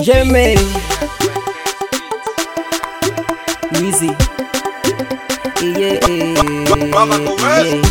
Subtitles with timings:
[0.00, 0.56] J'aimais
[3.74, 4.10] Easy.
[5.62, 7.82] Yeah, yeah.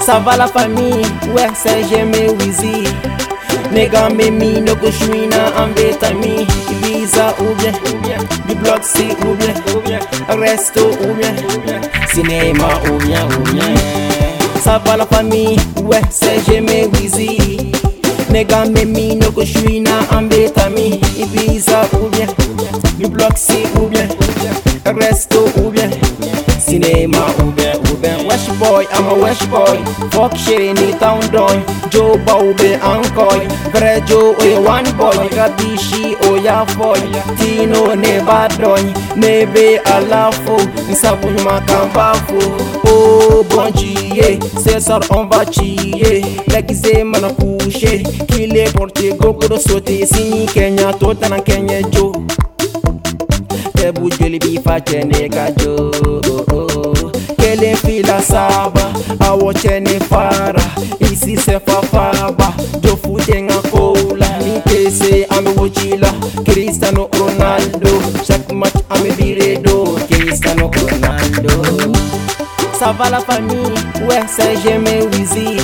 [0.00, 1.04] Ça va la famille,
[1.34, 2.84] ouais c'est j'aimais Wheezy
[3.72, 7.72] Nigga mimi no go shwina ambetami Ibiza ou bien,
[8.48, 9.98] du bloc C ou bien.
[10.28, 11.34] Resto ou bien,
[12.12, 13.74] cinéma ou bien, ou bien.
[14.60, 17.61] Ça va la famille, ouais c'est j'aimais Wheezy
[18.32, 22.28] Nigga mimi no go shwina ambetami Ibiza ou bien,
[22.98, 24.08] du bloc C ou bien
[24.84, 25.90] Resto ou bien,
[26.58, 27.71] cinéma ou bien,
[28.42, 29.84] West boy, I'm a West boy.
[30.10, 31.62] Fuck shit in the town doy.
[31.90, 33.46] Joe Bobby Ancoy.
[33.70, 35.28] Prejo we oh, one boy.
[35.30, 36.98] Kabishi oya oh, foy.
[37.36, 38.82] Tino ne badoy.
[39.14, 40.30] Sabun ma
[40.90, 42.40] Nsabun makambafu.
[42.84, 44.40] Oh bonjie.
[44.60, 46.24] Cesar on bachie.
[47.04, 48.02] mana manakushe.
[48.26, 50.04] Kile porte gokoro sote.
[50.06, 52.12] Sini Kenya tota na Kenya Joe.
[53.76, 55.92] Tebu jeli bifa chene kajo.
[56.04, 56.61] Oh, oh.
[57.52, 58.92] Kelen fila saba.
[59.20, 60.64] Awo chene fara
[61.00, 62.54] Isi se fa faba.
[62.80, 66.08] Jo fute nga kola Ni tese ame wochila
[66.46, 67.90] Cristiano Ronaldo
[68.26, 71.52] Chaque match ame biredo Cristiano Ronaldo.
[72.78, 73.74] Ça va la famille
[74.08, 75.60] Ouais c'est j'aime Wheezy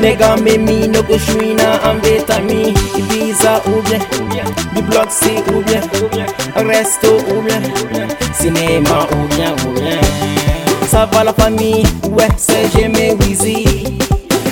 [0.00, 4.00] Nigga mimi no go shwina ambetami Ibiza ou bien
[4.74, 5.80] Du bloc C ou bien
[6.56, 7.62] Resto ou bien
[8.38, 10.05] Cinéma ou bien ou bien
[10.96, 11.82] Ça va la famille.
[12.10, 13.98] Ouais c'est j'aimais Wheezy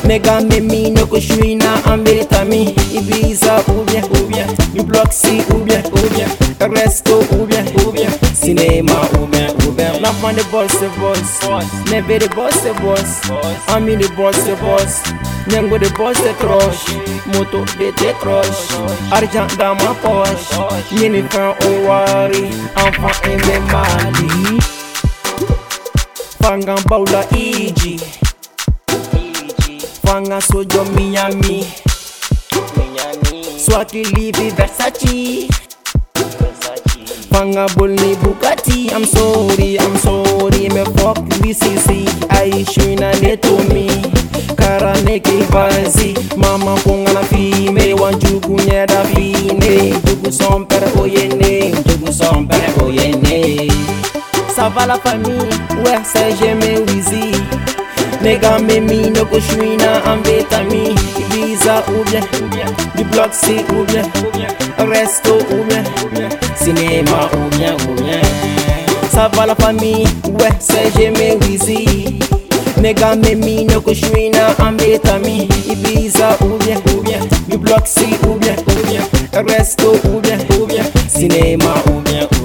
[0.04, 5.64] Nigga mimi no go shwina ambetami Ibiza ou bien ou bien Du bloc C ou
[5.64, 6.28] bien ou bien
[6.60, 9.92] Resto ou bien ou bien Cinéma ou bien ou bien.
[10.02, 11.40] L'enfant de boss c'est boss.
[11.90, 13.22] Never the boss c'est boss.
[13.74, 15.02] Ami the boss c'est boss.
[15.48, 16.92] Nyango de boss c'est croche.
[17.32, 18.68] Moto de décroche
[19.10, 20.60] Argent dans ma poche.
[20.92, 22.50] Yeni fin au wari.
[22.76, 24.58] Enfant aimé Mali
[26.44, 27.98] Fanga baula iji.
[30.04, 31.64] Fanga sojo Miami.
[33.56, 35.48] Swahili Versace.
[37.32, 38.92] Fanga bolni Bugatti.
[38.92, 40.68] I'm sorry, I'm sorry.
[40.68, 42.94] Me fuck BCC Aishu
[43.40, 43.88] to me.
[44.54, 47.94] Kara neke vazi Mama ponga na fime.
[47.94, 49.94] Wanjugu nyeda fine.
[50.04, 50.66] Jugu son
[51.00, 52.46] oyene Jugu son
[52.84, 53.23] oyene
[54.64, 55.38] Va la famille,
[55.84, 57.32] ouais c'est j'aimais Wheezy
[58.22, 62.22] Nigga mimi no go shwina ambetami Ibiza ou bien,
[62.96, 64.02] du bloc C ou bien
[64.78, 65.84] Resto ou bien,
[66.56, 68.20] cinéma ou bien ou bien
[69.12, 70.06] Ça va la famille,
[70.40, 72.18] ouais c'est j'aimais Wheezy
[72.80, 78.34] Nigga mimi no go shwina ambetami Ibiza ou bien, ou bien Du bloc C ou
[78.36, 79.02] bien, ou bien
[79.46, 82.43] Resto ou bien, ou bien Cinéma ou bien, ou bien